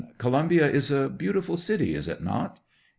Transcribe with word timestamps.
Columbia 0.17 0.67
is 0.67 0.89
a 0.89 1.09
beautiful 1.09 1.57
city, 1.57 1.93
is 1.93 2.07
it 2.07 2.23
not 2.23 2.59